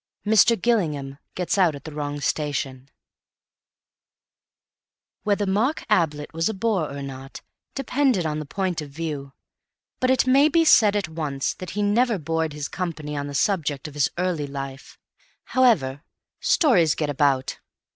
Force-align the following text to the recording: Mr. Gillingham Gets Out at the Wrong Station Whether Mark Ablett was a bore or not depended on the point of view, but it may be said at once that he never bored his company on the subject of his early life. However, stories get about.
Mr. 0.25 0.59
Gillingham 0.59 1.19
Gets 1.35 1.59
Out 1.59 1.75
at 1.75 1.83
the 1.83 1.91
Wrong 1.93 2.19
Station 2.21 2.89
Whether 5.21 5.45
Mark 5.45 5.85
Ablett 5.91 6.33
was 6.33 6.49
a 6.49 6.55
bore 6.55 6.89
or 6.89 7.03
not 7.03 7.41
depended 7.75 8.25
on 8.25 8.39
the 8.39 8.47
point 8.47 8.81
of 8.81 8.89
view, 8.89 9.33
but 9.99 10.09
it 10.09 10.25
may 10.25 10.49
be 10.49 10.65
said 10.65 10.95
at 10.95 11.07
once 11.07 11.53
that 11.53 11.69
he 11.77 11.83
never 11.83 12.17
bored 12.17 12.53
his 12.53 12.67
company 12.67 13.15
on 13.15 13.27
the 13.27 13.35
subject 13.35 13.87
of 13.87 13.93
his 13.93 14.09
early 14.17 14.47
life. 14.47 14.97
However, 15.43 16.01
stories 16.39 16.95
get 16.95 17.11
about. 17.11 17.59